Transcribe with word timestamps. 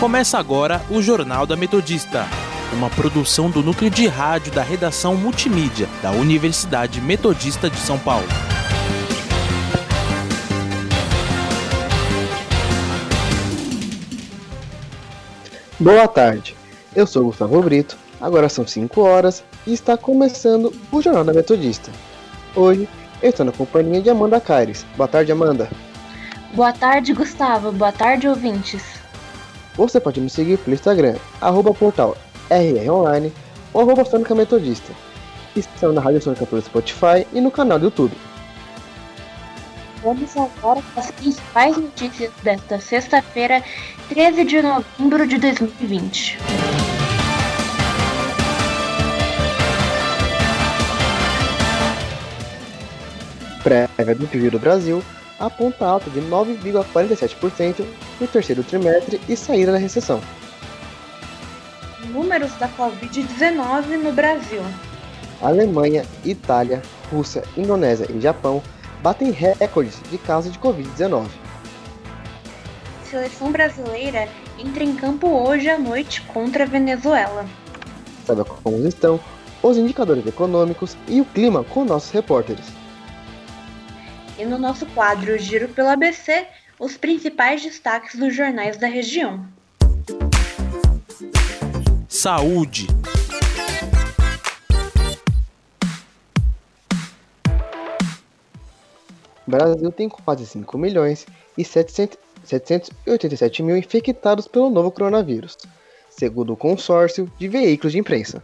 Começa 0.00 0.38
agora 0.38 0.80
o 0.88 1.02
Jornal 1.02 1.44
da 1.44 1.54
Metodista, 1.56 2.26
uma 2.72 2.88
produção 2.88 3.50
do 3.50 3.62
núcleo 3.62 3.90
de 3.90 4.06
rádio 4.06 4.50
da 4.50 4.62
redação 4.62 5.14
multimídia 5.14 5.86
da 6.02 6.10
Universidade 6.10 7.02
Metodista 7.02 7.68
de 7.68 7.76
São 7.76 7.98
Paulo. 7.98 8.26
Boa 15.78 16.08
tarde, 16.08 16.56
eu 16.96 17.06
sou 17.06 17.26
Gustavo 17.26 17.60
Brito, 17.60 17.98
agora 18.18 18.48
são 18.48 18.66
5 18.66 19.02
horas 19.02 19.44
e 19.66 19.74
está 19.74 19.98
começando 19.98 20.72
o 20.90 21.02
Jornal 21.02 21.24
da 21.24 21.34
Metodista. 21.34 21.90
Hoje 22.56 22.88
eu 23.20 23.28
estou 23.28 23.44
na 23.44 23.52
companhia 23.52 24.00
de 24.00 24.08
Amanda 24.08 24.40
Caires. 24.40 24.86
Boa 24.96 25.08
tarde, 25.08 25.30
Amanda. 25.30 25.68
Boa 26.54 26.72
tarde, 26.72 27.12
Gustavo. 27.12 27.70
Boa 27.70 27.92
tarde, 27.92 28.26
ouvintes. 28.26 28.99
Você 29.80 29.98
pode 29.98 30.20
me 30.20 30.28
seguir 30.28 30.58
pelo 30.58 30.74
Instagram, 30.74 31.16
arroba 31.40 31.72
portal 31.72 32.14
rronline 32.50 33.32
ou 33.72 33.80
arroba 33.80 34.04
Sônica 34.04 34.34
Metodista. 34.34 34.92
Estão 35.56 35.90
na 35.90 36.02
Rádio 36.02 36.20
Sônica 36.20 36.44
pelo 36.44 36.60
Spotify 36.60 37.26
e 37.32 37.40
no 37.40 37.50
canal 37.50 37.78
do 37.78 37.86
YouTube. 37.86 38.14
Vamos 40.02 40.36
agora 40.36 40.82
com 40.82 41.00
as 41.00 41.10
principais 41.12 41.78
notícias 41.78 42.30
desta 42.42 42.78
sexta-feira, 42.78 43.64
13 44.10 44.44
de 44.44 44.60
novembro 44.60 45.26
de 45.26 45.38
2020. 45.38 46.36
Prévia 53.62 54.14
do 54.14 54.26
PIB 54.26 54.50
do 54.50 54.58
Brasil 54.58 55.02
aponta 55.40 55.86
alta 55.86 56.10
de 56.10 56.20
9,47% 56.20 57.84
no 58.20 58.26
terceiro 58.28 58.62
trimestre 58.62 59.20
e 59.28 59.34
saída 59.34 59.72
da 59.72 59.78
recessão. 59.78 60.20
Números 62.10 62.52
da 62.56 62.68
Covid-19 62.68 64.02
no 64.02 64.12
Brasil. 64.12 64.62
Alemanha, 65.40 66.04
Itália, 66.24 66.82
Rússia, 67.10 67.42
Indonésia 67.56 68.06
e 68.10 68.20
Japão 68.20 68.62
batem 69.02 69.30
recordes 69.30 69.98
de 70.10 70.18
casos 70.18 70.52
de 70.52 70.58
Covid-19. 70.58 71.26
Seleção 73.04 73.50
brasileira 73.50 74.28
entra 74.58 74.84
em 74.84 74.94
campo 74.94 75.26
hoje 75.28 75.68
à 75.68 75.78
noite 75.78 76.20
contra 76.22 76.64
a 76.64 76.66
Venezuela. 76.66 77.46
Saiba 78.26 78.44
como 78.44 78.86
estão 78.86 79.18
os 79.62 79.76
indicadores 79.76 80.26
econômicos 80.26 80.96
e 81.08 81.20
o 81.20 81.24
clima 81.24 81.64
com 81.64 81.84
nossos 81.84 82.10
repórteres. 82.10 82.79
E 84.40 84.44
no 84.46 84.56
nosso 84.56 84.86
quadro 84.86 85.36
Giro 85.36 85.68
pelo 85.68 85.90
ABC, 85.90 86.46
os 86.78 86.96
principais 86.96 87.62
destaques 87.62 88.18
dos 88.18 88.34
jornais 88.34 88.78
da 88.78 88.86
região. 88.86 89.46
Saúde. 92.08 92.86
O 99.46 99.50
Brasil 99.50 99.92
tem 99.92 100.08
quase 100.08 100.46
5 100.46 100.78
milhões 100.78 101.26
e 101.58 101.62
700, 101.62 102.16
787 102.42 103.62
mil 103.62 103.76
infectados 103.76 104.48
pelo 104.48 104.70
novo 104.70 104.90
coronavírus, 104.90 105.58
segundo 106.08 106.54
o 106.54 106.56
consórcio 106.56 107.30
de 107.38 107.46
veículos 107.46 107.92
de 107.92 107.98
imprensa. 107.98 108.42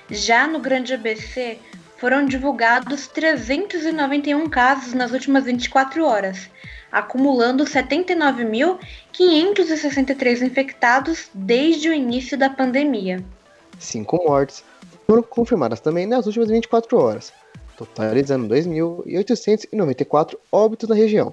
Já 0.09 0.47
no 0.47 0.61
Grande 0.61 0.95
ABC, 0.95 1.59
foram 2.03 2.27
divulgados 2.27 3.07
391 3.07 4.49
casos 4.49 4.93
nas 4.93 5.13
últimas 5.13 5.45
24 5.45 6.05
horas, 6.05 6.51
acumulando 6.91 7.63
79.563 7.63 10.43
infectados 10.43 11.31
desde 11.33 11.89
o 11.89 11.95
início 11.95 12.37
da 12.37 12.51
pandemia. 12.51 13.25
Cinco 13.79 14.17
mortes 14.17 14.65
foram 15.07 15.23
confirmadas 15.23 15.79
também 15.79 16.05
nas 16.05 16.27
últimas 16.27 16.49
24 16.49 16.99
horas, 16.99 17.33
totalizando 17.77 18.53
2.894 18.53 20.37
óbitos 20.51 20.89
na 20.89 20.97
região. 20.97 21.33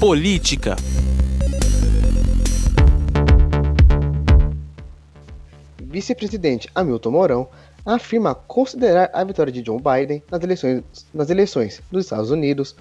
Política. 0.00 0.74
Vice-presidente 5.88 6.68
Hamilton 6.74 7.10
Mourão 7.10 7.48
afirma 7.84 8.34
considerar 8.34 9.10
a 9.14 9.24
vitória 9.24 9.50
de 9.50 9.64
Joe 9.64 9.80
Biden 9.80 10.22
nas 10.30 10.42
eleições, 10.42 10.84
nas 11.14 11.30
eleições 11.30 11.80
dos 11.90 12.04
Estados 12.04 12.30
Unidos 12.30 12.76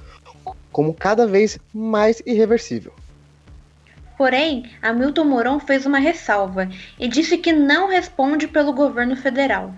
como 0.74 0.94
cada 0.94 1.26
vez 1.26 1.58
mais 1.74 2.22
irreversível. 2.26 2.94
Porém, 4.18 4.70
Hamilton 4.82 5.24
Mourão 5.24 5.60
fez 5.60 5.86
uma 5.86 6.00
ressalva 6.00 6.68
e 7.00 7.08
disse 7.08 7.38
que 7.38 7.54
não 7.54 7.88
responde 7.88 8.46
pelo 8.46 8.74
governo 8.74 9.16
federal. 9.16 9.74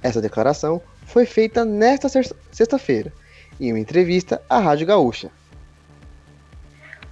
Essa 0.00 0.20
declaração 0.20 0.80
foi 1.04 1.26
feita 1.26 1.64
nesta 1.64 2.08
sexta-feira, 2.08 3.12
em 3.60 3.72
uma 3.72 3.80
entrevista 3.80 4.40
à 4.48 4.58
Rádio 4.60 4.86
Gaúcha. 4.86 5.30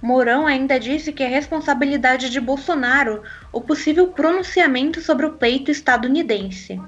Mourão 0.01 0.47
ainda 0.47 0.79
disse 0.79 1.13
que 1.13 1.21
é 1.21 1.27
responsabilidade 1.27 2.29
de 2.29 2.39
Bolsonaro 2.39 3.21
o 3.53 3.61
possível 3.61 4.07
pronunciamento 4.07 4.99
sobre 4.99 5.25
o 5.25 5.33
pleito 5.33 5.69
estadunidense. 5.69 6.81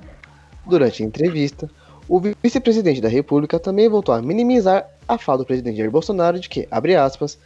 Durante 0.66 1.04
a 1.04 1.06
entrevista, 1.06 1.70
o 2.08 2.20
vice-presidente 2.20 3.00
da 3.00 3.10
República 3.10 3.60
também 3.60 3.88
voltou 3.88 4.16
a 4.16 4.22
minimizar 4.22 4.88
a 5.08 5.18
fala 5.18 5.40
do 5.40 5.46
presidente 5.46 5.78
Jair 5.78 5.92
Bolsonaro 5.92 6.40
de 6.40 6.50
que, 6.50 6.68
abre 6.72 6.96
aspas, 6.96 7.38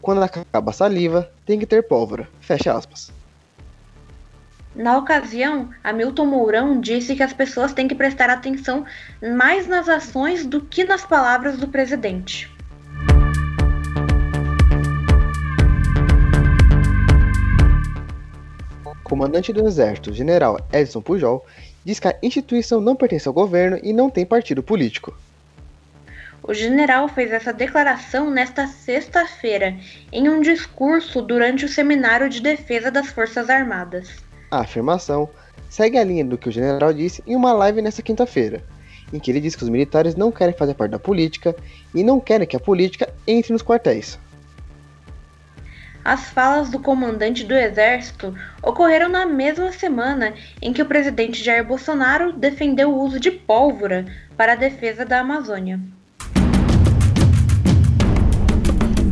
quando 0.00 0.22
acaba 0.22 0.70
a 0.70 0.74
saliva, 0.74 1.30
tem 1.44 1.58
que 1.58 1.66
ter 1.66 1.82
pólvora, 1.82 2.26
fecha 2.40 2.72
aspas. 2.72 3.12
Na 4.74 4.96
ocasião, 4.96 5.68
Hamilton 5.82 6.26
Mourão 6.26 6.80
disse 6.80 7.14
que 7.14 7.22
as 7.22 7.32
pessoas 7.32 7.72
têm 7.72 7.88
que 7.88 7.94
prestar 7.94 8.30
atenção 8.30 8.86
mais 9.34 9.66
nas 9.66 9.88
ações 9.88 10.46
do 10.46 10.60
que 10.60 10.84
nas 10.84 11.04
palavras 11.04 11.58
do 11.58 11.68
presidente. 11.68 12.50
Comandante 19.10 19.52
do 19.52 19.66
Exército, 19.66 20.12
general 20.12 20.56
Edson 20.72 21.02
Pujol, 21.02 21.44
diz 21.84 21.98
que 21.98 22.06
a 22.06 22.16
instituição 22.22 22.80
não 22.80 22.94
pertence 22.94 23.26
ao 23.26 23.34
governo 23.34 23.76
e 23.82 23.92
não 23.92 24.08
tem 24.08 24.24
partido 24.24 24.62
político. 24.62 25.12
O 26.44 26.54
general 26.54 27.08
fez 27.08 27.32
essa 27.32 27.52
declaração 27.52 28.30
nesta 28.30 28.68
sexta-feira, 28.68 29.76
em 30.12 30.28
um 30.28 30.40
discurso 30.40 31.20
durante 31.20 31.64
o 31.64 31.68
Seminário 31.68 32.30
de 32.30 32.40
Defesa 32.40 32.88
das 32.88 33.08
Forças 33.08 33.50
Armadas. 33.50 34.08
A 34.48 34.60
afirmação 34.60 35.28
segue 35.68 35.98
a 35.98 36.04
linha 36.04 36.24
do 36.24 36.38
que 36.38 36.48
o 36.48 36.52
general 36.52 36.92
disse 36.92 37.20
em 37.26 37.34
uma 37.34 37.52
live 37.52 37.82
nesta 37.82 38.02
quinta-feira, 38.02 38.62
em 39.12 39.18
que 39.18 39.32
ele 39.32 39.40
disse 39.40 39.56
que 39.56 39.64
os 39.64 39.68
militares 39.68 40.14
não 40.14 40.30
querem 40.30 40.54
fazer 40.54 40.74
parte 40.74 40.92
da 40.92 41.00
política 41.00 41.54
e 41.92 42.04
não 42.04 42.20
querem 42.20 42.46
que 42.46 42.56
a 42.56 42.60
política 42.60 43.12
entre 43.26 43.52
nos 43.52 43.62
quartéis. 43.62 44.20
As 46.04 46.30
falas 46.30 46.70
do 46.70 46.78
comandante 46.78 47.44
do 47.44 47.54
Exército 47.54 48.34
ocorreram 48.62 49.08
na 49.08 49.26
mesma 49.26 49.70
semana 49.70 50.32
em 50.62 50.72
que 50.72 50.80
o 50.80 50.86
presidente 50.86 51.44
Jair 51.44 51.62
Bolsonaro 51.62 52.32
defendeu 52.32 52.90
o 52.90 53.02
uso 53.02 53.20
de 53.20 53.30
pólvora 53.30 54.06
para 54.34 54.52
a 54.52 54.56
defesa 54.56 55.04
da 55.04 55.20
Amazônia. 55.20 55.78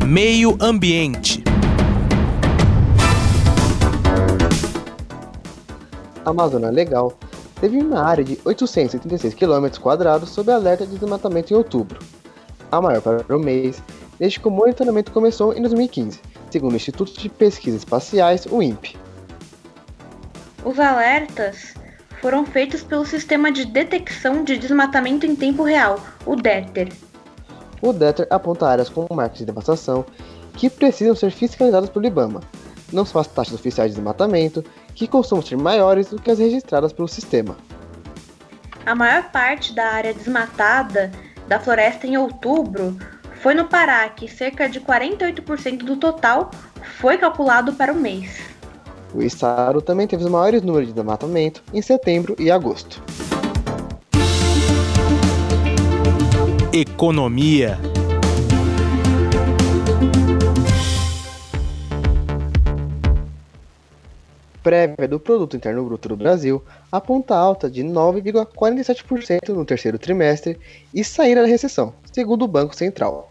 Meio 0.06 0.56
Ambiente. 0.58 1.44
A 6.24 6.30
Amazônia 6.30 6.70
Legal 6.70 7.18
teve 7.60 7.76
uma 7.76 8.02
área 8.02 8.24
de 8.24 8.38
886 8.42 9.34
km 9.34 9.68
sob 10.24 10.50
alerta 10.50 10.86
de 10.86 10.96
desmatamento 10.96 11.52
em 11.52 11.56
outubro, 11.56 11.98
a 12.72 12.80
maior 12.80 13.02
para 13.02 13.36
o 13.36 13.38
mês, 13.38 13.82
desde 14.18 14.40
que 14.40 14.48
o 14.48 14.50
monitoramento 14.50 15.12
começou 15.12 15.52
em 15.52 15.60
2015 15.60 16.37
segundo 16.50 16.72
o 16.72 16.76
Instituto 16.76 17.12
de 17.18 17.28
Pesquisas 17.28 17.80
Espaciais, 17.80 18.46
o 18.50 18.62
INPE. 18.62 18.96
Os 20.64 20.78
alertas 20.78 21.74
foram 22.20 22.44
feitos 22.44 22.82
pelo 22.82 23.06
Sistema 23.06 23.52
de 23.52 23.64
Detecção 23.64 24.42
de 24.42 24.58
Desmatamento 24.58 25.24
em 25.24 25.36
Tempo 25.36 25.62
Real, 25.62 26.00
o 26.26 26.34
DETER. 26.34 26.88
O 27.80 27.92
DETER 27.92 28.26
aponta 28.30 28.66
áreas 28.68 28.88
com 28.88 29.06
marcas 29.14 29.38
de 29.38 29.46
devastação 29.46 30.04
que 30.54 30.68
precisam 30.68 31.14
ser 31.14 31.30
fiscalizadas 31.30 31.88
pelo 31.88 32.06
IBAMA, 32.06 32.40
não 32.92 33.04
são 33.04 33.20
as 33.20 33.28
taxas 33.28 33.54
oficiais 33.54 33.92
de 33.92 33.96
desmatamento, 33.96 34.64
que 34.94 35.06
costumam 35.06 35.44
ser 35.44 35.56
maiores 35.56 36.08
do 36.08 36.20
que 36.20 36.30
as 36.30 36.40
registradas 36.40 36.92
pelo 36.92 37.06
sistema. 37.06 37.56
a 38.84 38.94
maior 38.94 39.30
parte 39.30 39.74
da 39.74 39.86
área 39.86 40.14
desmatada 40.14 41.12
da 41.46 41.60
floresta 41.60 42.06
em 42.06 42.16
outubro 42.16 42.98
foi 43.42 43.54
no 43.54 43.66
Pará, 43.66 44.08
que 44.08 44.28
cerca 44.28 44.68
de 44.68 44.80
48% 44.80 45.78
do 45.78 45.96
total 45.96 46.50
foi 46.98 47.18
calculado 47.18 47.72
para 47.72 47.92
o 47.92 47.96
mês. 47.96 48.40
O 49.14 49.22
estado 49.22 49.80
também 49.80 50.06
teve 50.06 50.24
os 50.24 50.30
maiores 50.30 50.62
números 50.62 50.88
de 50.88 50.92
desmatamento 50.92 51.62
em 51.72 51.80
setembro 51.80 52.36
e 52.38 52.50
agosto. 52.50 53.02
Economia. 56.72 57.78
prévia 64.68 65.08
do 65.08 65.18
Produto 65.18 65.56
Interno 65.56 65.82
Bruto 65.82 66.10
do 66.10 66.16
Brasil 66.16 66.62
aponta 66.92 67.34
alta 67.34 67.70
de 67.70 67.82
9,47% 67.82 69.48
no 69.48 69.64
terceiro 69.64 69.98
trimestre 69.98 70.58
e 70.92 71.02
saída 71.02 71.40
da 71.40 71.48
recessão, 71.48 71.94
segundo 72.12 72.44
o 72.44 72.48
Banco 72.48 72.76
Central. 72.76 73.27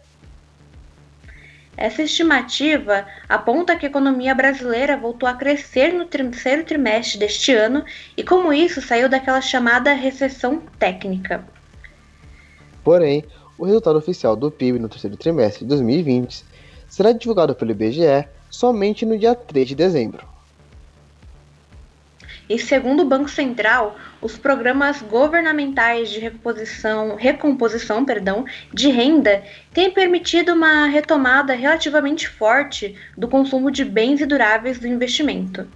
Essa 1.77 2.01
estimativa 2.01 3.05
aponta 3.29 3.75
que 3.75 3.85
a 3.85 3.89
economia 3.89 4.33
brasileira 4.33 4.97
voltou 4.97 5.29
a 5.29 5.35
crescer 5.35 5.93
no 5.93 6.05
terceiro 6.05 6.65
trimestre 6.65 7.19
deste 7.19 7.53
ano 7.53 7.85
e, 8.17 8.23
como 8.23 8.51
isso, 8.51 8.81
saiu 8.81 9.07
daquela 9.07 9.39
chamada 9.41 9.93
recessão 9.93 10.59
técnica. 10.79 11.47
Porém, 12.83 13.23
o 13.59 13.65
resultado 13.65 13.99
oficial 13.99 14.35
do 14.35 14.49
PIB 14.49 14.79
no 14.79 14.89
terceiro 14.89 15.15
trimestre 15.15 15.65
de 15.65 15.69
2020 15.69 16.43
será 16.89 17.11
divulgado 17.11 17.53
pelo 17.53 17.71
IBGE 17.71 18.27
somente 18.49 19.05
no 19.05 19.15
dia 19.15 19.35
3 19.35 19.67
de 19.67 19.75
dezembro. 19.75 20.36
E 22.49 22.57
segundo 22.57 23.01
o 23.01 23.05
Banco 23.05 23.29
Central, 23.29 23.97
os 24.21 24.37
programas 24.37 25.01
governamentais 25.01 26.09
de 26.09 26.19
recomposição, 26.19 27.15
recomposição 27.15 28.05
perdão, 28.05 28.45
de 28.73 28.89
renda 28.89 29.43
têm 29.73 29.91
permitido 29.91 30.53
uma 30.53 30.85
retomada 30.85 31.53
relativamente 31.53 32.27
forte 32.27 32.95
do 33.17 33.27
consumo 33.27 33.69
de 33.69 33.83
bens 33.83 34.21
e 34.21 34.25
duráveis 34.25 34.79
do 34.79 34.87
investimento. 34.87 35.67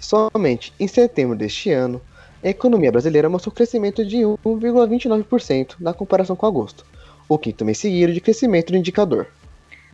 Somente 0.00 0.72
em 0.78 0.88
setembro 0.88 1.36
deste 1.36 1.70
ano, 1.70 2.00
a 2.42 2.48
economia 2.48 2.92
brasileira 2.92 3.28
mostrou 3.28 3.52
crescimento 3.52 4.04
de 4.04 4.18
1,29% 4.18 5.74
na 5.80 5.92
comparação 5.92 6.36
com 6.36 6.46
agosto, 6.46 6.84
o 7.28 7.38
quinto 7.38 7.64
mês 7.64 7.78
seguido 7.78 8.12
de 8.12 8.20
crescimento 8.20 8.72
do 8.72 8.76
indicador. 8.76 9.28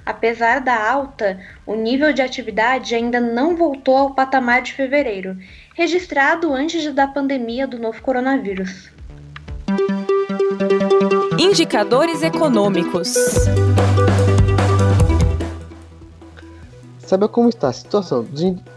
Apesar 0.05 0.61
da 0.61 0.91
alta, 0.91 1.41
o 1.65 1.75
nível 1.75 2.13
de 2.13 2.21
atividade 2.21 2.95
ainda 2.95 3.19
não 3.19 3.57
voltou 3.57 3.97
ao 3.97 4.15
patamar 4.15 4.61
de 4.61 4.75
fevereiro, 4.75 5.39
registrado 5.75 6.55
antes 6.55 6.91
da 6.95 7.07
pandemia 7.07 7.67
do 7.67 7.79
novo 7.79 8.01
coronavírus. 8.01 8.91
Indicadores 11.39 12.23
econômicos. 12.23 13.13
Saiba 17.01 17.29
como 17.29 17.49
está 17.49 17.69
a 17.69 17.73
situação 17.73 18.25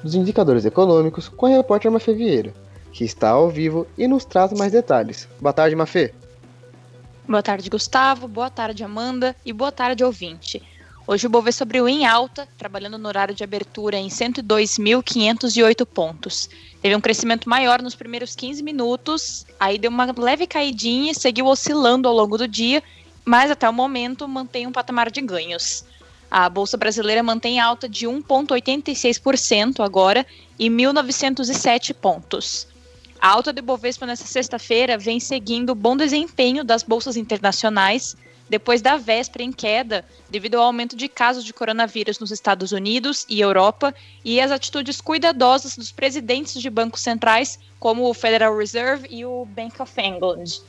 dos 0.04 0.16
indicadores 0.16 0.66
econômicos 0.66 1.30
com 1.30 1.46
a 1.46 1.50
repórter 1.50 1.92
Mafê 1.92 2.14
Vieira, 2.14 2.54
que 2.92 3.06
está 3.06 3.30
ao 3.30 3.50
vivo 3.50 3.88
e 3.96 4.08
nos 4.08 4.26
traz 4.26 4.52
mais 4.54 4.72
detalhes. 4.72 5.30
Boa 5.40 5.54
tarde, 5.54 5.76
Mafê. 5.76 6.14
Boa 7.28 7.44
tarde, 7.44 7.70
Gustavo. 7.70 8.28
Boa 8.28 8.50
tarde, 8.50 8.84
Amanda. 8.84 9.36
E 9.46 9.54
boa 9.54 9.72
tarde, 9.72 10.04
ouvinte. 10.04 10.64
Hoje 11.10 11.26
o 11.26 11.30
Bovespa 11.30 11.64
abriu 11.64 11.88
em 11.88 12.06
alta, 12.06 12.46
trabalhando 12.58 12.98
no 12.98 13.08
horário 13.08 13.34
de 13.34 13.42
abertura 13.42 13.96
em 13.96 14.10
102.508 14.10 15.86
pontos. 15.86 16.50
Teve 16.82 16.98
um 16.98 17.00
crescimento 17.00 17.48
maior 17.48 17.82
nos 17.82 17.96
primeiros 17.96 18.36
15 18.36 18.62
minutos, 18.62 19.46
aí 19.58 19.78
deu 19.78 19.90
uma 19.90 20.14
leve 20.18 20.46
caidinha 20.46 21.14
e 21.14 21.16
seguiu 21.16 21.46
oscilando 21.46 22.10
ao 22.10 22.14
longo 22.14 22.38
do 22.38 22.46
dia, 22.46 22.84
mas 23.24 23.50
até 23.50 23.70
o 23.70 23.74
momento 23.74 24.28
mantém 24.28 24.68
um 24.68 24.72
patamar 24.74 25.10
de 25.10 25.22
ganhos. 25.22 25.86
A 26.30 26.50
Bolsa 26.50 26.76
Brasileira 26.76 27.24
mantém 27.24 27.58
alta 27.58 27.88
de 27.88 28.06
1,86% 28.06 29.80
agora 29.80 30.26
e 30.60 30.70
1.907 30.70 31.94
pontos. 31.94 32.68
A 33.22 33.30
alta 33.30 33.54
do 33.54 33.62
Bovespa 33.62 34.06
nesta 34.06 34.28
sexta-feira 34.28 34.98
vem 34.98 35.22
seguindo 35.22 35.70
o 35.70 35.76
bom 35.76 35.96
desempenho 35.96 36.66
das 36.66 36.84
bolsas 36.84 37.16
internacionais, 37.16 38.18
depois 38.50 38.82
da 38.82 38.98
véspera 38.98 39.44
em 39.44 39.52
queda, 39.52 40.06
devido 40.30 40.56
ao 40.56 40.64
aumento 40.64 40.96
de 40.96 41.08
casos 41.08 41.44
de 41.44 41.54
coronavírus 41.54 42.20
nos 42.20 42.32
Estados 42.32 42.72
Unidos 42.72 43.26
e 43.30 43.42
Europa 43.42 43.94
e 44.24 44.40
as 44.40 44.52
atitudes 44.52 45.02
cuidadosas 45.02 45.76
dos 45.76 45.92
presidentes 45.92 46.62
de 46.62 46.70
bancos 46.70 47.02
centrais, 47.02 47.60
como 47.80 48.10
o 48.10 48.14
Federal 48.14 48.58
Reserve 48.58 49.08
e 49.10 49.26
o 49.26 49.46
Bank 49.46 49.82
of 49.82 50.02
England. 50.02 50.62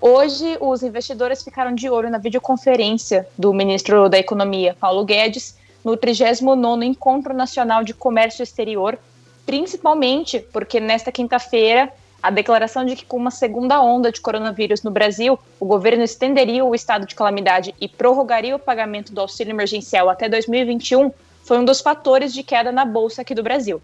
Hoje, 0.00 0.56
os 0.60 0.82
investidores 0.82 1.44
ficaram 1.44 1.74
de 1.74 1.88
olho 1.88 2.10
na 2.10 2.18
videoconferência 2.18 3.26
do 3.38 3.52
ministro 3.54 4.08
da 4.08 4.18
Economia, 4.18 4.76
Paulo 4.80 5.04
Guedes, 5.04 5.56
no 5.84 5.96
39º 5.96 6.82
Encontro 6.82 7.32
Nacional 7.32 7.84
de 7.84 7.94
Comércio 7.94 8.42
Exterior, 8.42 8.98
principalmente 9.46 10.40
porque 10.52 10.80
nesta 10.80 11.12
quinta-feira 11.12 11.92
a 12.22 12.30
declaração 12.30 12.84
de 12.84 12.94
que 12.94 13.04
com 13.04 13.16
uma 13.16 13.30
segunda 13.30 13.82
onda 13.82 14.12
de 14.12 14.20
coronavírus 14.20 14.82
no 14.82 14.90
Brasil, 14.90 15.38
o 15.58 15.66
governo 15.66 16.04
estenderia 16.04 16.64
o 16.64 16.74
estado 16.74 17.04
de 17.04 17.14
calamidade 17.14 17.74
e 17.80 17.88
prorrogaria 17.88 18.54
o 18.54 18.60
pagamento 18.60 19.12
do 19.12 19.20
auxílio 19.20 19.50
emergencial 19.50 20.08
até 20.08 20.28
2021 20.28 21.10
foi 21.42 21.58
um 21.58 21.64
dos 21.64 21.80
fatores 21.80 22.32
de 22.32 22.44
queda 22.44 22.70
na 22.70 22.84
bolsa 22.84 23.22
aqui 23.22 23.34
do 23.34 23.42
Brasil. 23.42 23.82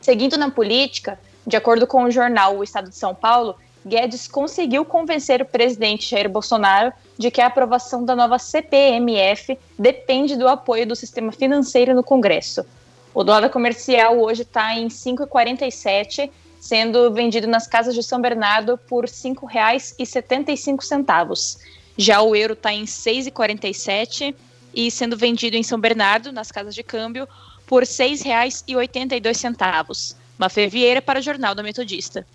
Seguindo 0.00 0.36
na 0.36 0.50
política, 0.50 1.18
de 1.46 1.56
acordo 1.56 1.86
com 1.86 2.02
o 2.02 2.10
jornal 2.10 2.56
O 2.56 2.64
Estado 2.64 2.90
de 2.90 2.96
São 2.96 3.14
Paulo, 3.14 3.54
Guedes 3.86 4.26
conseguiu 4.26 4.84
convencer 4.84 5.40
o 5.40 5.46
presidente 5.46 6.10
Jair 6.10 6.28
Bolsonaro 6.28 6.92
de 7.16 7.30
que 7.30 7.40
a 7.40 7.46
aprovação 7.46 8.04
da 8.04 8.16
nova 8.16 8.36
CPMF 8.36 9.56
depende 9.78 10.36
do 10.36 10.48
apoio 10.48 10.84
do 10.84 10.96
sistema 10.96 11.30
financeiro 11.30 11.94
no 11.94 12.02
Congresso. 12.02 12.66
O 13.14 13.22
dólar 13.22 13.48
comercial 13.48 14.18
hoje 14.18 14.42
está 14.42 14.74
em 14.74 14.88
5,47 14.88 16.28
sendo 16.60 17.10
vendido 17.12 17.46
nas 17.46 17.66
casas 17.66 17.94
de 17.94 18.02
São 18.02 18.20
Bernardo 18.20 18.76
por 18.76 19.04
R$ 19.04 19.10
5,75. 19.10 21.56
Já 21.96 22.20
o 22.20 22.36
euro 22.36 22.52
está 22.54 22.72
em 22.72 22.80
R$ 22.80 22.86
6,47 22.86 24.34
e 24.74 24.90
sendo 24.90 25.16
vendido 25.16 25.56
em 25.56 25.62
São 25.62 25.80
Bernardo, 25.80 26.32
nas 26.32 26.50
casas 26.52 26.74
de 26.74 26.82
câmbio, 26.82 27.26
por 27.66 27.82
R$ 27.82 27.88
6,82. 27.88 30.14
Mafê 30.38 30.68
Vieira 30.68 31.00
para 31.00 31.18
o 31.18 31.22
Jornal 31.22 31.54
da 31.54 31.62
Metodista. 31.62 32.26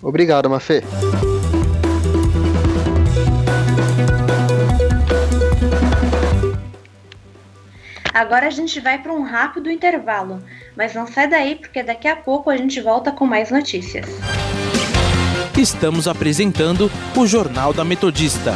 Obrigado, 0.00 0.48
Mafê. 0.48 0.84
Agora 8.18 8.48
a 8.48 8.50
gente 8.50 8.80
vai 8.80 9.00
para 9.00 9.12
um 9.12 9.22
rápido 9.22 9.70
intervalo, 9.70 10.42
mas 10.76 10.92
não 10.92 11.06
sai 11.06 11.28
daí 11.28 11.54
porque 11.54 11.84
daqui 11.84 12.08
a 12.08 12.16
pouco 12.16 12.50
a 12.50 12.56
gente 12.56 12.80
volta 12.80 13.12
com 13.12 13.24
mais 13.24 13.48
notícias. 13.48 14.06
Estamos 15.56 16.08
apresentando 16.08 16.90
o 17.16 17.26
Jornal 17.28 17.72
da 17.72 17.84
Metodista. 17.84 18.54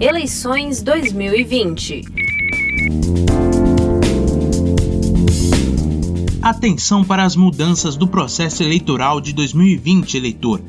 Eleições 0.00 0.80
2020. 0.82 2.02
Atenção 6.40 7.02
para 7.02 7.24
as 7.24 7.34
mudanças 7.34 7.96
do 7.96 8.06
processo 8.06 8.62
eleitoral 8.62 9.20
de 9.20 9.32
2020, 9.32 10.16
eleitor 10.16 10.60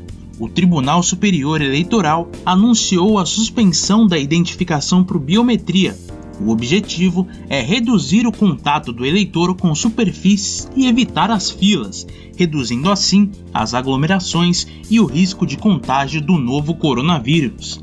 o 0.42 0.50
Tribunal 0.50 1.04
Superior 1.04 1.62
Eleitoral 1.62 2.28
anunciou 2.44 3.20
a 3.20 3.28
suspensão 3.28 4.08
da 4.08 4.18
identificação 4.18 5.04
por 5.04 5.20
biometria. 5.20 5.96
O 6.44 6.50
objetivo 6.50 7.28
é 7.48 7.62
reduzir 7.62 8.26
o 8.26 8.32
contato 8.32 8.92
do 8.92 9.06
eleitor 9.06 9.56
com 9.56 9.76
superfícies 9.76 10.68
e 10.76 10.88
evitar 10.88 11.30
as 11.30 11.52
filas, 11.52 12.08
reduzindo 12.36 12.90
assim 12.90 13.30
as 13.54 13.76
aglomerações 13.76 14.66
e 14.90 15.00
o 15.00 15.06
risco 15.06 15.46
de 15.46 15.58
contágio 15.58 16.20
do 16.20 16.40
novo 16.40 16.74
coronavírus. 16.74 17.80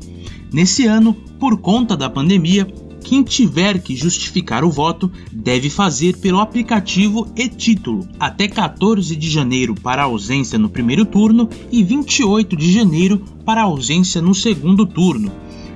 Nesse 0.51 0.85
ano, 0.85 1.13
por 1.39 1.57
conta 1.59 1.95
da 1.95 2.09
pandemia, 2.09 2.67
quem 3.03 3.23
tiver 3.23 3.79
que 3.79 3.95
justificar 3.95 4.63
o 4.63 4.69
voto 4.69 5.11
deve 5.31 5.69
fazer 5.69 6.17
pelo 6.17 6.39
aplicativo 6.39 7.27
e-título 7.35 8.07
até 8.19 8.47
14 8.47 9.15
de 9.15 9.29
janeiro 9.29 9.75
para 9.75 10.03
ausência 10.03 10.59
no 10.59 10.69
primeiro 10.69 11.05
turno 11.05 11.49
e 11.71 11.83
28 11.83 12.55
de 12.55 12.71
janeiro 12.71 13.23
para 13.45 13.63
ausência 13.63 14.21
no 14.21 14.35
segundo 14.35 14.85
turno. 14.85 15.31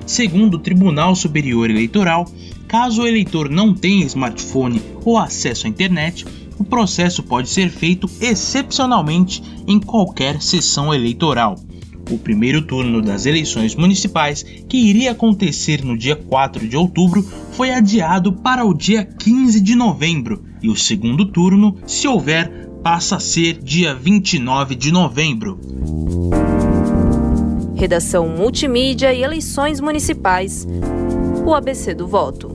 Segundo 0.06 0.54
o 0.54 0.60
Tribunal 0.60 1.16
Superior 1.16 1.70
Eleitoral, 1.70 2.26
caso 2.68 3.02
o 3.02 3.06
eleitor 3.06 3.48
não 3.48 3.72
tenha 3.72 4.04
smartphone 4.04 4.82
ou 5.04 5.18
acesso 5.18 5.66
à 5.66 5.70
internet, 5.70 6.26
o 6.58 6.64
processo 6.64 7.22
pode 7.22 7.48
ser 7.48 7.70
feito 7.70 8.08
excepcionalmente 8.20 9.42
em 9.66 9.80
qualquer 9.80 10.40
sessão 10.40 10.94
eleitoral. 10.94 11.56
O 12.10 12.18
primeiro 12.18 12.62
turno 12.62 13.00
das 13.00 13.26
eleições 13.26 13.74
municipais, 13.74 14.44
que 14.68 14.76
iria 14.76 15.12
acontecer 15.12 15.84
no 15.84 15.96
dia 15.96 16.14
4 16.14 16.68
de 16.68 16.76
outubro, 16.76 17.22
foi 17.52 17.70
adiado 17.70 18.32
para 18.32 18.64
o 18.64 18.74
dia 18.74 19.04
15 19.04 19.60
de 19.60 19.74
novembro, 19.74 20.44
e 20.62 20.68
o 20.68 20.76
segundo 20.76 21.26
turno, 21.26 21.76
se 21.86 22.06
houver, 22.06 22.68
passa 22.82 23.16
a 23.16 23.20
ser 23.20 23.58
dia 23.62 23.94
29 23.94 24.74
de 24.74 24.92
novembro. 24.92 25.58
Redação 27.74 28.28
Multimídia 28.28 29.12
e 29.12 29.22
Eleições 29.22 29.80
Municipais. 29.80 30.66
O 31.44 31.54
ABC 31.54 31.94
do 31.94 32.06
Voto. 32.06 32.54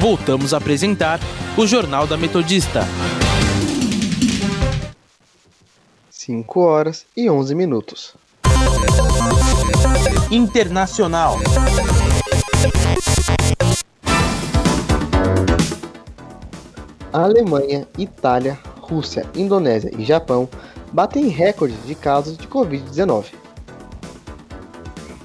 voltamos 0.00 0.54
a 0.54 0.56
apresentar 0.56 1.20
o 1.58 1.66
Jornal 1.66 2.06
da 2.06 2.16
Metodista. 2.16 2.80
5 6.08 6.60
horas 6.60 7.04
e 7.14 7.28
11 7.28 7.54
minutos. 7.54 8.14
Internacional. 10.30 11.36
A 17.12 17.22
Alemanha, 17.22 17.86
Itália, 17.98 18.58
Rússia, 18.80 19.26
Indonésia 19.34 19.90
e 19.98 20.02
Japão 20.02 20.48
batem 20.90 21.28
recordes 21.28 21.84
de 21.84 21.94
casos 21.94 22.38
de 22.38 22.48
Covid-19. 22.48 23.39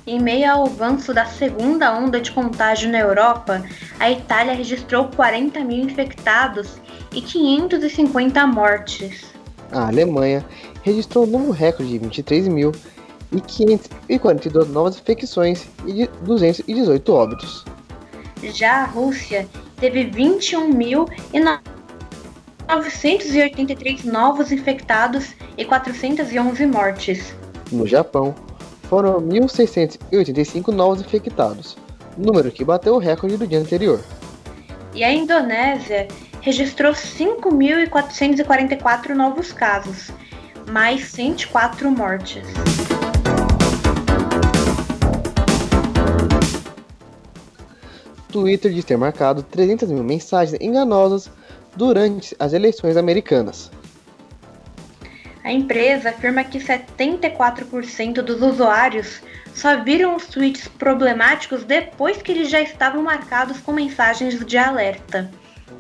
Em 0.08 0.20
meio 0.20 0.52
ao 0.52 0.68
avanço 0.68 1.16
da 1.16 1.26
segunda 1.26 1.92
onda 1.98 2.22
de 2.22 2.32
contágio 2.32 2.92
na 2.92 3.00
Europa, 3.00 3.66
a 4.00 4.12
Itália 4.12 4.54
registrou 4.54 5.08
40 5.08 5.62
mil 5.62 5.84
infectados 5.84 6.78
e 7.12 7.22
550 7.22 8.46
mortes. 8.46 9.26
A 9.72 9.88
Alemanha 9.88 10.46
registrou 10.84 11.26
um 11.26 11.32
novo 11.32 11.50
recorde 11.52 11.92
de 11.92 11.98
23 11.98 12.48
mil 12.48 12.72
e 13.32 13.42
542 13.42 14.70
novas 14.70 14.98
infecções 14.98 15.68
e 15.88 16.08
218 16.22 17.12
óbitos. 17.12 17.66
Já 18.44 18.84
a 18.84 18.86
Rússia 18.86 19.48
teve 19.78 20.04
21 20.04 20.72
mil 20.72 21.10
e 21.34 21.40
983 21.40 24.04
novos 24.04 24.52
infectados 24.52 25.34
e 25.58 25.66
411 25.66 26.64
mortes. 26.68 27.34
No 27.72 27.88
Japão, 27.88 28.36
foram 28.90 29.22
1.685 29.22 30.70
novos 30.70 31.02
infectados, 31.02 31.78
número 32.18 32.50
que 32.52 32.64
bateu 32.64 32.96
o 32.96 33.00
recorde 33.00 33.36
do 33.38 33.46
dia 33.48 33.60
anterior. 33.60 34.00
E 34.94 35.04
a 35.04 35.14
Indonésia 35.14 36.08
registrou 36.42 36.94
5.444 36.94 39.10
novos 39.10 39.52
casos, 39.52 40.10
mais 40.72 41.06
104 41.06 41.92
mortes. 41.92 42.48
Twitter 48.32 48.72
diz 48.72 48.84
ter 48.84 48.98
marcado 48.98 49.44
300 49.44 49.90
mil 49.90 50.04
mensagens 50.04 50.60
enganosas 50.62 51.30
durante 51.76 52.36
as 52.38 52.54
eleições 52.54 52.98
americanas. 52.98 53.72
A 55.46 55.52
empresa 55.52 56.10
afirma 56.10 56.44
que 56.44 56.58
74% 56.58 58.16
dos 58.24 58.42
usuários 58.42 59.22
só 59.54 59.84
viram 59.84 60.16
os 60.16 60.26
tweets 60.26 60.68
problemáticos 60.68 61.64
depois 61.64 62.20
que 62.20 62.32
eles 62.32 62.50
já 62.50 62.60
estavam 62.64 63.04
marcados 63.04 63.60
com 63.60 63.72
mensagens 63.72 64.44
de 64.44 64.58
alerta. 64.58 65.30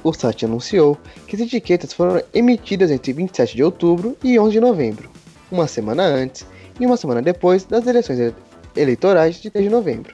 O 0.03 0.13
site 0.13 0.45
anunciou 0.45 0.95
que 1.25 1.35
as 1.35 1.41
etiquetas 1.41 1.93
foram 1.93 2.21
emitidas 2.31 2.91
entre 2.91 3.11
27 3.11 3.55
de 3.55 3.63
outubro 3.63 4.15
e 4.23 4.37
11 4.37 4.51
de 4.51 4.59
novembro, 4.59 5.09
uma 5.51 5.65
semana 5.65 6.03
antes 6.03 6.45
e 6.79 6.85
uma 6.85 6.95
semana 6.95 7.23
depois 7.23 7.65
das 7.65 7.87
eleições 7.87 8.35
eleitorais 8.75 9.41
de 9.41 9.49
3 9.49 9.65
de 9.65 9.71
novembro, 9.71 10.13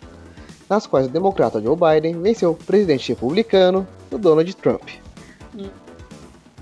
nas 0.70 0.88
quais 0.88 1.08
o 1.08 1.10
democrata 1.10 1.62
Joe 1.62 1.75
Biden 1.75 2.22
venceu 2.22 2.51
o 2.51 2.55
presidente 2.55 3.10
republicano, 3.10 3.86
o 4.10 4.17
Donald 4.17 4.55
Trump. 4.55 4.88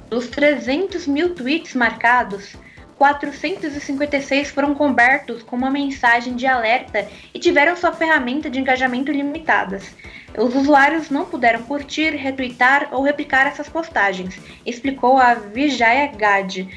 Dos 0.10 0.28
300 0.30 1.06
mil 1.06 1.36
tweets 1.36 1.76
marcados, 1.76 2.56
456 3.00 4.52
foram 4.52 4.76
cobertos 4.76 5.42
com 5.42 5.56
uma 5.56 5.72
mensagem 5.72 6.36
de 6.36 6.46
alerta 6.46 7.08
e 7.34 7.40
tiveram 7.40 7.78
sua 7.78 7.94
ferramenta 7.94 8.50
de 8.50 8.60
engajamento 8.60 9.10
limitadas. 9.10 9.96
Os 10.38 10.54
usuários 10.54 11.10
não 11.10 11.26
puderam 11.26 11.64
curtir, 11.64 12.10
retweetar 12.10 12.90
ou 12.92 13.02
replicar 13.02 13.48
essas 13.48 13.70
postagens, 13.70 14.38
explicou 14.66 15.18
a 15.18 15.34
Vijaya 15.34 16.08
Gad, 16.08 16.68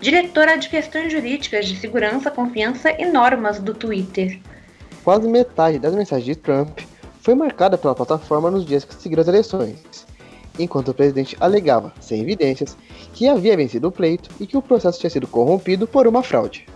diretora 0.00 0.56
de 0.56 0.68
questões 0.68 1.12
jurídicas 1.12 1.66
de 1.66 1.76
segurança, 1.76 2.30
confiança 2.30 2.92
e 2.92 3.04
normas 3.04 3.58
do 3.58 3.74
Twitter. 3.74 4.40
Quase 5.02 5.28
metade 5.28 5.80
das 5.80 5.94
mensagens 5.94 6.24
de 6.24 6.36
Trump 6.36 6.78
foi 7.20 7.34
marcada 7.34 7.76
pela 7.76 7.96
plataforma 7.96 8.48
nos 8.48 8.64
dias 8.64 8.84
que 8.84 8.94
seguiram 8.94 9.22
as 9.22 9.28
eleições 9.28 10.06
enquanto 10.58 10.88
o 10.88 10.94
presidente 10.94 11.36
alegava, 11.40 11.92
sem 12.00 12.20
evidências, 12.20 12.76
que 13.14 13.28
havia 13.28 13.56
vencido 13.56 13.88
o 13.88 13.92
pleito 13.92 14.30
e 14.40 14.46
que 14.46 14.56
o 14.56 14.62
processo 14.62 15.00
tinha 15.00 15.10
sido 15.10 15.26
corrompido 15.26 15.86
por 15.86 16.06
uma 16.06 16.22
fraude. 16.22 16.66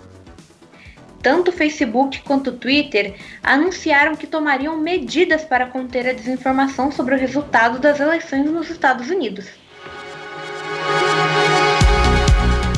Tanto 1.23 1.51
o 1.51 1.53
Facebook 1.53 2.21
quanto 2.23 2.51
o 2.51 2.53
Twitter 2.53 3.15
anunciaram 3.43 4.15
que 4.15 4.27
tomariam 4.27 4.77
medidas 4.77 5.43
para 5.43 5.67
conter 5.67 6.07
a 6.07 6.13
desinformação 6.13 6.93
sobre 6.93 7.15
o 7.15 7.19
resultado 7.19 7.79
das 7.79 7.99
eleições 7.99 8.51
nos 8.51 8.69
Estados 8.69 9.09
Unidos. 9.09 9.47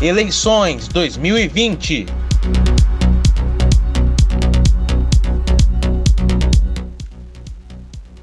Eleições 0.01 0.87
2020 0.89 2.07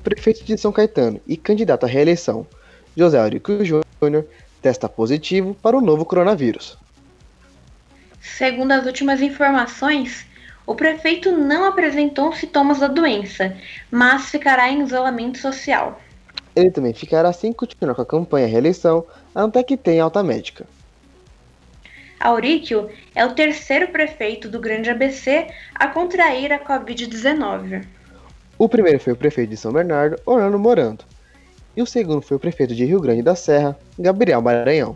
Prefeito 0.03 0.43
de 0.45 0.57
São 0.57 0.71
Caetano 0.71 1.19
e 1.27 1.35
candidato 1.35 1.85
à 1.85 1.87
reeleição, 1.87 2.45
José 2.95 3.19
Aurico 3.19 3.53
Júnior 3.63 4.25
testa 4.61 4.87
positivo 4.87 5.55
para 5.55 5.77
o 5.77 5.81
novo 5.81 6.05
coronavírus. 6.05 6.77
Segundo 8.21 8.71
as 8.71 8.85
últimas 8.85 9.21
informações, 9.21 10.25
o 10.65 10.75
prefeito 10.75 11.31
não 11.31 11.65
apresentou 11.65 12.31
sintomas 12.33 12.79
da 12.79 12.87
doença, 12.87 13.55
mas 13.91 14.29
ficará 14.29 14.69
em 14.69 14.81
isolamento 14.81 15.37
social. 15.37 15.99
Ele 16.55 16.71
também 16.71 16.93
ficará 16.93 17.33
sem 17.33 17.51
continuar 17.51 17.95
com 17.95 18.01
a 18.01 18.05
campanha 18.05 18.47
reeleição 18.47 19.05
até 19.35 19.63
que 19.63 19.75
tenha 19.75 20.03
alta 20.03 20.23
médica. 20.23 20.65
Auríquio 22.19 22.89
é 23.13 23.25
o 23.25 23.33
terceiro 23.33 23.89
prefeito 23.89 24.47
do 24.47 24.59
Grande 24.59 24.89
ABC 24.89 25.47
a 25.75 25.87
contrair 25.87 26.53
a 26.53 26.59
Covid-19. 26.59 27.85
O 28.57 28.69
primeiro 28.69 28.99
foi 28.99 29.11
o 29.11 29.17
prefeito 29.17 29.49
de 29.49 29.57
São 29.57 29.73
Bernardo, 29.73 30.17
Orlando 30.25 30.57
Morando, 30.57 31.03
e 31.75 31.81
o 31.81 31.85
segundo 31.85 32.21
foi 32.21 32.37
o 32.37 32.39
prefeito 32.39 32.75
de 32.75 32.85
Rio 32.85 32.99
Grande 32.99 33.21
da 33.21 33.35
Serra, 33.35 33.77
Gabriel 33.97 34.41
Maranhão. 34.41 34.95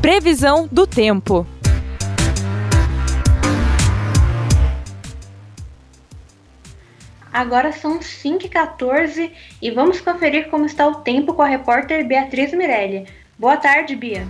Previsão 0.00 0.68
do 0.70 0.86
tempo. 0.86 1.46
Agora 7.32 7.70
são 7.70 7.98
5h14 7.98 9.30
e 9.60 9.70
vamos 9.70 10.00
conferir 10.00 10.48
como 10.48 10.64
está 10.64 10.86
o 10.86 11.02
tempo 11.02 11.34
com 11.34 11.42
a 11.42 11.46
repórter 11.46 12.06
Beatriz 12.06 12.52
Mirelli. 12.54 13.06
Boa 13.38 13.58
tarde, 13.58 13.94
Bia. 13.94 14.26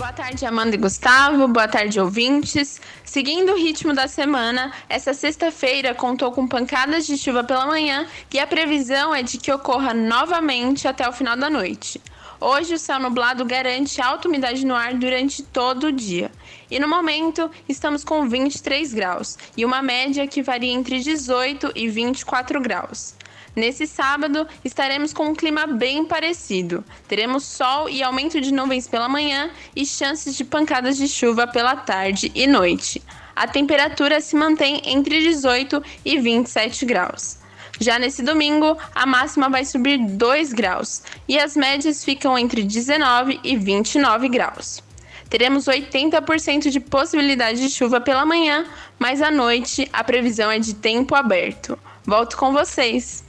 Boa 0.00 0.14
tarde, 0.14 0.46
Amanda 0.46 0.74
e 0.74 0.78
Gustavo. 0.78 1.46
Boa 1.46 1.68
tarde, 1.68 2.00
ouvintes. 2.00 2.80
Seguindo 3.04 3.52
o 3.52 3.56
ritmo 3.58 3.92
da 3.92 4.08
semana, 4.08 4.72
essa 4.88 5.12
sexta-feira 5.12 5.94
contou 5.94 6.32
com 6.32 6.48
pancadas 6.48 7.06
de 7.06 7.18
chuva 7.18 7.44
pela 7.44 7.66
manhã 7.66 8.06
e 8.32 8.38
a 8.38 8.46
previsão 8.46 9.14
é 9.14 9.22
de 9.22 9.36
que 9.36 9.52
ocorra 9.52 9.92
novamente 9.92 10.88
até 10.88 11.06
o 11.06 11.12
final 11.12 11.36
da 11.36 11.50
noite. 11.50 12.00
Hoje, 12.40 12.72
o 12.72 12.78
céu 12.78 12.98
nublado 12.98 13.44
garante 13.44 14.00
alta 14.00 14.26
umidade 14.26 14.64
no 14.64 14.74
ar 14.74 14.94
durante 14.94 15.42
todo 15.42 15.88
o 15.88 15.92
dia. 15.92 16.32
E 16.70 16.78
no 16.78 16.88
momento, 16.88 17.50
estamos 17.68 18.02
com 18.02 18.26
23 18.26 18.94
graus 18.94 19.36
e 19.54 19.66
uma 19.66 19.82
média 19.82 20.26
que 20.26 20.42
varia 20.42 20.72
entre 20.72 20.98
18 21.00 21.72
e 21.76 21.90
24 21.90 22.58
graus. 22.58 23.19
Nesse 23.54 23.84
sábado, 23.86 24.46
estaremos 24.64 25.12
com 25.12 25.26
um 25.26 25.34
clima 25.34 25.66
bem 25.66 26.04
parecido. 26.04 26.84
Teremos 27.08 27.44
sol 27.44 27.88
e 27.88 28.02
aumento 28.02 28.40
de 28.40 28.52
nuvens 28.52 28.86
pela 28.86 29.08
manhã 29.08 29.50
e 29.74 29.84
chances 29.84 30.36
de 30.36 30.44
pancadas 30.44 30.96
de 30.96 31.08
chuva 31.08 31.48
pela 31.48 31.74
tarde 31.74 32.30
e 32.34 32.46
noite. 32.46 33.02
A 33.34 33.48
temperatura 33.48 34.20
se 34.20 34.36
mantém 34.36 34.80
entre 34.84 35.20
18 35.20 35.82
e 36.04 36.18
27 36.18 36.86
graus. 36.86 37.38
Já 37.80 37.98
nesse 37.98 38.22
domingo, 38.22 38.76
a 38.94 39.06
máxima 39.06 39.48
vai 39.48 39.64
subir 39.64 39.98
2 39.98 40.52
graus 40.52 41.02
e 41.26 41.38
as 41.38 41.56
médias 41.56 42.04
ficam 42.04 42.38
entre 42.38 42.62
19 42.62 43.40
e 43.42 43.56
29 43.56 44.28
graus. 44.28 44.82
Teremos 45.28 45.64
80% 45.64 46.70
de 46.70 46.78
possibilidade 46.78 47.60
de 47.60 47.70
chuva 47.70 48.00
pela 48.00 48.26
manhã, 48.26 48.66
mas 48.98 49.22
à 49.22 49.30
noite 49.30 49.88
a 49.92 50.04
previsão 50.04 50.50
é 50.50 50.58
de 50.58 50.74
tempo 50.74 51.14
aberto. 51.14 51.78
Volto 52.04 52.36
com 52.36 52.52
vocês. 52.52 53.24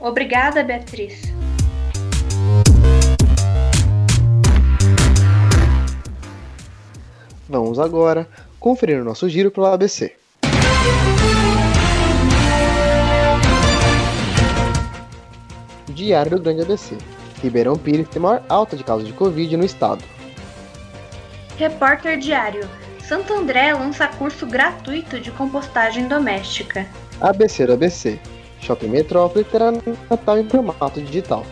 Obrigada, 0.00 0.62
Beatriz. 0.64 1.22
Vamos 7.48 7.78
agora 7.78 8.26
conferir 8.58 9.00
o 9.00 9.04
nosso 9.04 9.28
giro 9.28 9.50
pelo 9.50 9.66
ABC. 9.66 10.14
Diário 15.88 16.38
do 16.38 16.42
Grande 16.42 16.62
ABC. 16.62 16.96
Ribeirão 17.42 17.76
Pires 17.76 18.08
tem 18.08 18.22
maior 18.22 18.42
alta 18.48 18.76
de 18.76 18.84
casos 18.84 19.06
de 19.06 19.12
Covid 19.12 19.56
no 19.56 19.64
estado. 19.64 20.02
Repórter 21.58 22.18
Diário. 22.18 22.68
Santo 23.02 23.34
André 23.34 23.74
lança 23.74 24.06
curso 24.06 24.46
gratuito 24.46 25.18
de 25.18 25.30
compostagem 25.32 26.06
doméstica. 26.06 26.86
ABC 27.20 27.66
do 27.66 27.72
ABC. 27.72 28.18
Shopping 28.70 28.88
Metrópole 28.88 29.44
terá 29.44 29.72
Natal 30.08 30.38
em 30.38 30.48
formato 30.48 31.00
digital. 31.00 31.44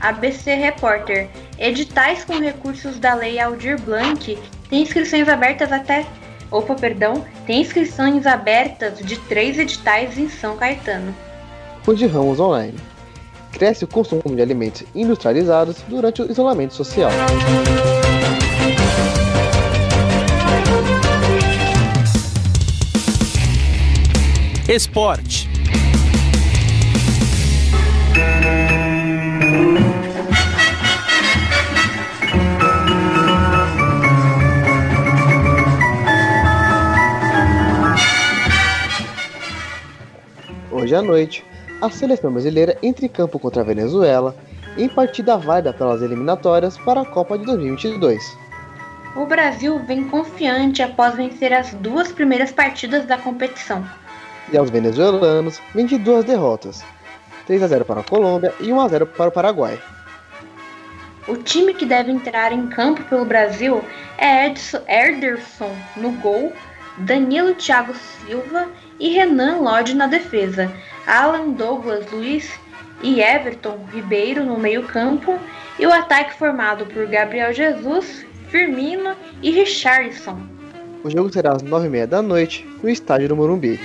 ABC 0.00 0.54
Repórter. 0.54 1.30
Editais 1.58 2.24
com 2.24 2.38
recursos 2.38 2.98
da 2.98 3.14
Lei 3.14 3.40
Aldir 3.40 3.80
Blanc 3.80 4.38
têm 4.68 4.82
inscrições 4.82 5.26
abertas 5.28 5.72
até. 5.72 6.04
Opa, 6.50 6.74
perdão. 6.74 7.24
Tem 7.46 7.62
inscrições 7.62 8.26
abertas 8.26 8.98
de 8.98 9.16
três 9.20 9.58
editais 9.58 10.18
em 10.18 10.28
São 10.28 10.58
Caetano. 10.58 11.14
O 11.86 11.94
de 11.94 12.06
Ramos 12.06 12.38
Online 12.38 12.74
cresce 13.50 13.84
o 13.84 13.88
consumo 13.88 14.22
de 14.26 14.42
alimentos 14.42 14.84
industrializados 14.94 15.78
durante 15.88 16.20
o 16.20 16.30
isolamento 16.30 16.74
social. 16.74 17.10
Esporte. 24.68 25.55
Hoje 40.86 40.94
à 40.94 41.02
noite, 41.02 41.44
a 41.82 41.90
seleção 41.90 42.30
brasileira 42.30 42.78
entra 42.80 43.04
em 43.04 43.08
campo 43.08 43.40
contra 43.40 43.60
a 43.60 43.64
Venezuela 43.64 44.36
em 44.78 44.88
partida 44.88 45.36
válida 45.36 45.72
pelas 45.72 46.00
eliminatórias 46.00 46.78
para 46.78 47.00
a 47.00 47.04
Copa 47.04 47.36
de 47.36 47.44
2022. 47.44 48.22
O 49.16 49.26
Brasil 49.26 49.80
vem 49.80 50.08
confiante 50.08 50.84
após 50.84 51.16
vencer 51.16 51.52
as 51.52 51.74
duas 51.74 52.12
primeiras 52.12 52.52
partidas 52.52 53.04
da 53.04 53.18
competição. 53.18 53.84
E 54.52 54.56
aos 54.56 54.70
venezuelanos 54.70 55.60
vem 55.74 55.86
de 55.86 55.98
duas 55.98 56.24
derrotas: 56.24 56.84
3 57.48 57.64
a 57.64 57.66
0 57.66 57.84
para 57.84 58.02
a 58.02 58.04
Colômbia 58.04 58.54
e 58.60 58.72
1 58.72 58.80
a 58.80 58.86
0 58.86 59.06
para 59.08 59.30
o 59.30 59.32
Paraguai. 59.32 59.82
O 61.26 61.36
time 61.36 61.74
que 61.74 61.84
deve 61.84 62.12
entrar 62.12 62.52
em 62.52 62.68
campo 62.68 63.02
pelo 63.06 63.24
Brasil 63.24 63.82
é 64.16 64.46
Edson 64.46 64.82
Ederson 64.86 65.74
no 65.96 66.12
gol, 66.12 66.52
Danilo 66.98 67.56
Thiago 67.56 67.92
Silva 67.92 68.68
e 68.98 69.10
Renan 69.10 69.58
Lodge 69.60 69.94
na 69.94 70.06
defesa, 70.06 70.72
Alan 71.06 71.50
Douglas 71.50 72.10
Luiz 72.10 72.50
e 73.02 73.20
Everton 73.20 73.78
Ribeiro 73.92 74.44
no 74.44 74.58
meio-campo 74.58 75.38
e 75.78 75.86
o 75.86 75.92
ataque 75.92 76.38
formado 76.38 76.86
por 76.86 77.06
Gabriel 77.06 77.52
Jesus, 77.52 78.26
Firmino 78.48 79.14
e 79.42 79.50
Richarlison. 79.50 80.40
O 81.04 81.10
jogo 81.10 81.32
será 81.32 81.52
às 81.52 81.62
9h30 81.62 82.06
da 82.06 82.22
noite 82.22 82.66
no 82.82 82.88
estádio 82.88 83.28
do 83.28 83.36
Morumbi. 83.36 83.78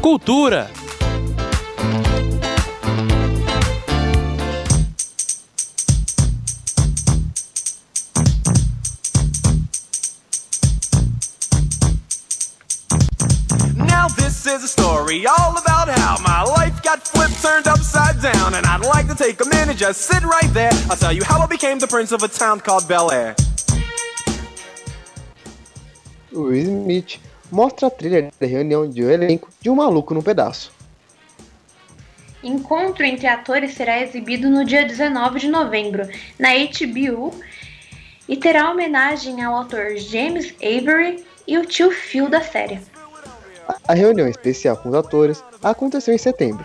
Cultura. 0.00 0.81
Turned 17.42 17.66
upside 17.66 18.22
down, 18.22 18.54
and 18.54 18.64
I'd 18.64 18.86
like 18.86 19.08
to 19.08 19.16
take 19.16 19.40
a 19.44 19.48
minute, 19.48 19.76
just 19.76 20.02
sit 20.02 20.22
right 20.22 20.50
there. 20.54 20.70
I'll 20.88 20.96
tell 20.96 21.12
you 21.12 21.24
how 21.24 21.40
I 21.40 21.46
became 21.46 21.80
the 21.80 21.88
prince 21.88 22.12
of 22.12 22.22
a 22.22 22.28
town 22.28 22.60
called 22.60 22.86
Bel 22.86 23.10
Air. 23.10 23.34
Will 26.30 26.54
Smith 26.54 27.18
mostra 27.50 27.88
a 27.88 27.90
trilha 27.90 28.30
da 28.40 28.46
reunião 28.46 28.88
de 28.88 29.04
um 29.04 29.10
elenco 29.10 29.48
de 29.60 29.68
Um 29.68 29.74
Maluco 29.74 30.14
no 30.14 30.22
Pedaço. 30.22 30.72
Encontro 32.44 33.04
entre 33.04 33.26
atores 33.26 33.74
será 33.74 34.00
exibido 34.00 34.48
no 34.48 34.64
dia 34.64 34.84
19 34.84 35.40
de 35.40 35.48
novembro 35.48 36.08
na 36.38 36.50
HBO 36.50 37.34
e 38.28 38.36
terá 38.36 38.70
homenagem 38.70 39.42
ao 39.42 39.54
autor 39.54 39.96
James 39.96 40.54
Avery 40.62 41.24
e 41.46 41.58
o 41.58 41.66
tio 41.66 41.90
Phil 41.90 42.28
da 42.28 42.40
série. 42.40 42.80
A 43.86 43.94
reunião 43.94 44.28
especial 44.28 44.76
com 44.76 44.90
os 44.90 44.94
atores 44.94 45.42
aconteceu 45.62 46.14
em 46.14 46.18
setembro, 46.18 46.64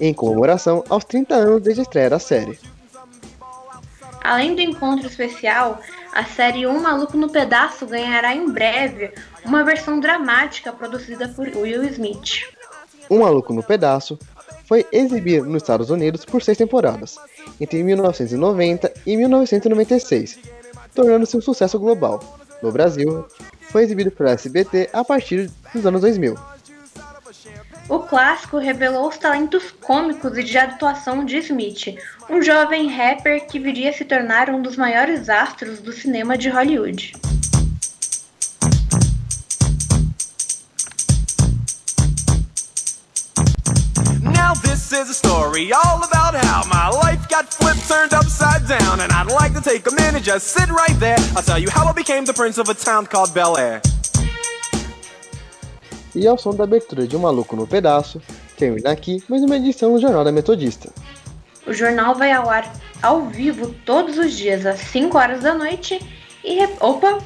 em 0.00 0.14
comemoração 0.14 0.84
aos 0.88 1.04
30 1.04 1.34
anos 1.34 1.62
desde 1.62 1.80
a 1.80 1.82
estreia 1.82 2.10
da 2.10 2.18
série. 2.18 2.58
Além 4.20 4.54
do 4.54 4.60
encontro 4.60 5.06
especial, 5.06 5.80
a 6.12 6.24
série 6.24 6.66
Um 6.66 6.80
Maluco 6.80 7.16
no 7.16 7.30
Pedaço 7.30 7.86
ganhará 7.86 8.34
em 8.34 8.50
breve 8.50 9.12
uma 9.44 9.64
versão 9.64 10.00
dramática 10.00 10.72
produzida 10.72 11.28
por 11.28 11.46
Will 11.48 11.84
Smith. 11.84 12.42
Um 13.10 13.20
Maluco 13.20 13.52
no 13.52 13.62
Pedaço 13.62 14.18
foi 14.66 14.86
exibido 14.92 15.46
nos 15.46 15.62
Estados 15.62 15.88
Unidos 15.88 16.24
por 16.24 16.42
seis 16.42 16.58
temporadas, 16.58 17.16
entre 17.58 17.82
1990 17.82 18.92
e 19.06 19.16
1996, 19.16 20.38
tornando-se 20.94 21.36
um 21.36 21.40
sucesso 21.40 21.78
global. 21.78 22.20
No 22.62 22.70
Brasil, 22.70 23.24
foi 23.70 23.84
exibido 23.84 24.10
pela 24.10 24.32
SBT 24.32 24.90
a 24.92 25.02
partir 25.02 25.50
dos 25.72 25.86
anos 25.86 26.02
2000. 26.02 26.36
O 27.88 28.00
clássico 28.00 28.58
revelou 28.58 29.08
os 29.08 29.16
talentos 29.16 29.70
cômicos 29.80 30.36
e 30.36 30.42
de 30.42 30.58
atuação 30.58 31.24
de 31.24 31.38
Smith, 31.38 31.96
um 32.28 32.42
jovem 32.42 32.86
rapper 32.88 33.46
que 33.46 33.58
viria 33.58 33.88
a 33.88 33.92
se 33.94 34.04
tornar 34.04 34.50
um 34.50 34.60
dos 34.60 34.76
maiores 34.76 35.30
astros 35.30 35.80
do 35.80 35.90
cinema 35.90 36.36
de 36.36 36.50
Hollywood. 36.50 37.14
Now 44.22 44.52
this 44.62 44.92
is 44.92 45.08
a 45.08 45.14
story 45.14 45.72
all 45.72 46.04
about 46.04 46.34
how 46.34 46.64
my 46.68 46.90
life 46.90 47.26
got 47.30 47.52
flipped, 47.52 47.88
turned 47.88 48.12
upside 48.12 48.68
down, 48.68 49.00
and 49.00 49.10
I'd 49.12 49.32
like 49.32 49.54
to 49.54 49.62
take 49.62 49.86
a 49.90 49.94
minute, 49.94 50.22
just 50.22 50.48
sit 50.48 50.68
right 50.68 50.98
there. 51.00 51.18
I'll 51.34 51.42
tell 51.42 51.58
you 51.58 51.70
how 51.70 51.86
I 51.86 51.92
became 51.92 52.26
the 52.26 52.34
prince 52.34 52.58
of 52.58 52.68
a 52.68 52.74
town 52.74 53.06
called 53.06 53.32
Bel 53.32 53.56
Air. 53.56 53.80
E 56.14 56.26
ao 56.26 56.38
som 56.38 56.54
da 56.54 56.64
abertura 56.64 57.06
de 57.06 57.16
Um 57.16 57.20
Maluco 57.20 57.54
no 57.54 57.66
Pedaço, 57.66 58.20
termina 58.56 58.90
aqui 58.90 59.22
mais 59.28 59.42
uma 59.42 59.56
edição 59.56 59.92
do 59.92 60.00
Jornal 60.00 60.24
da 60.24 60.32
Metodista. 60.32 60.90
O 61.66 61.72
jornal 61.72 62.14
vai 62.14 62.32
ao 62.32 62.48
ar 62.48 62.72
ao 63.02 63.26
vivo 63.26 63.74
todos 63.84 64.16
os 64.16 64.32
dias 64.32 64.64
às 64.64 64.80
5 64.80 65.16
horas 65.16 65.42
da 65.42 65.54
noite 65.54 66.00
e 66.44 66.58
opa, 66.80 67.18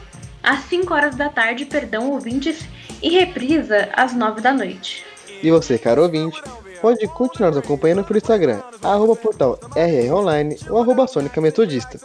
às 0.42 0.64
5 0.64 0.92
horas 0.92 1.16
da 1.16 1.28
tarde, 1.28 1.64
perdão, 1.64 2.10
ouvintes, 2.10 2.64
e 3.00 3.10
reprisa 3.10 3.88
às 3.94 4.12
9 4.12 4.40
da 4.40 4.52
noite. 4.52 5.04
E 5.42 5.50
você, 5.50 5.78
caro 5.78 6.02
ouvinte, 6.02 6.42
pode 6.80 7.06
continuar 7.08 7.50
nos 7.50 7.58
acompanhando 7.58 8.04
pelo 8.04 8.18
Instagram, 8.18 8.60
arroba 8.82 9.14
portal 9.14 9.58
rronline 9.74 10.56
ou 10.68 10.82
arroba 10.82 11.06
Sônica 11.06 11.40
Metodista. 11.40 11.98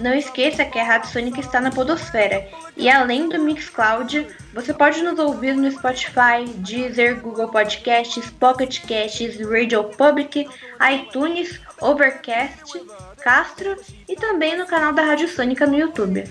Não 0.00 0.14
esqueça 0.14 0.64
que 0.64 0.78
a 0.78 0.84
Rádio 0.84 1.10
Sônica 1.10 1.40
está 1.40 1.60
na 1.60 1.70
Podosfera. 1.70 2.46
E 2.76 2.88
além 2.88 3.28
do 3.28 3.40
Mixcloud, 3.40 4.26
você 4.54 4.72
pode 4.72 5.02
nos 5.02 5.18
ouvir 5.18 5.56
no 5.56 5.70
Spotify, 5.70 6.44
Deezer, 6.56 7.20
Google 7.20 7.48
Podcasts, 7.48 8.30
Pocket 8.30 8.80
Casts, 8.86 9.40
Radio 9.40 9.84
Public, 9.84 10.48
iTunes, 10.92 11.60
Overcast, 11.80 12.80
Castro 13.20 13.76
e 14.08 14.14
também 14.14 14.56
no 14.56 14.66
canal 14.66 14.92
da 14.92 15.02
Rádio 15.02 15.28
Sônica 15.28 15.66
no 15.66 15.76
YouTube. 15.76 16.24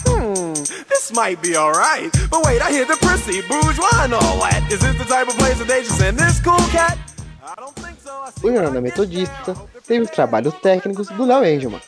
Hmm, 0.63 0.83
this 0.89 1.11
might 1.13 1.41
be 1.41 1.57
alright. 1.57 2.11
But 2.29 2.45
wait, 2.45 2.61
I 2.61 2.71
hear 2.71 2.85
the 2.85 2.97
prissy, 2.97 3.41
bourgeois 3.47 4.03
and 4.03 4.13
all 4.13 4.39
that. 4.39 4.63
Is 4.71 4.79
this 4.79 4.97
the 4.97 5.05
type 5.05 5.27
of 5.27 5.37
place 5.37 5.57
that 5.59 5.67
they 5.67 5.83
just 5.83 5.97
send 5.97 6.17
this 6.17 6.39
cool 6.39 6.57
cat? 6.71 6.97
I 7.45 7.55
don't 7.57 7.75
think 7.75 7.99
so. 7.99 8.11
I 8.11 8.31
see 8.31 8.47
O 8.47 8.51
Jornal 8.53 8.71
da 8.71 8.81
Metodista 8.81 9.55
teve 9.85 10.05
os 10.05 10.11
trabalhos 10.11 10.53
técnicos 10.61 11.07
do 11.09 11.25
Léo 11.25 11.45
Engelman. 11.45 11.81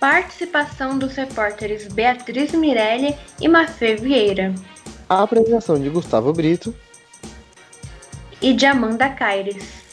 Participação 0.00 0.98
dos 0.98 1.14
repórteres 1.14 1.88
Beatriz 1.88 2.52
Mirelli 2.52 3.16
e 3.40 3.48
Mafê 3.48 3.96
Vieira. 3.96 4.54
A 5.08 5.22
apresentação 5.22 5.80
de 5.80 5.88
Gustavo 5.88 6.32
Brito. 6.32 6.74
E 8.42 8.52
de 8.52 8.66
Amanda 8.66 9.08
Caires. 9.08 9.86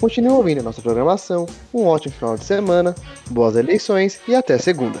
Continue 0.00 0.32
ouvindo 0.32 0.60
a 0.60 0.62
nossa 0.62 0.82
programação. 0.82 1.46
Um 1.72 1.86
ótimo 1.86 2.14
final 2.14 2.36
de 2.36 2.44
semana, 2.44 2.94
boas 3.30 3.56
eleições 3.56 4.20
e 4.28 4.34
até 4.34 4.58
segunda. 4.58 5.00